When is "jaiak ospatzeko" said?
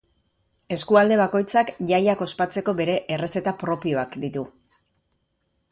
1.91-2.75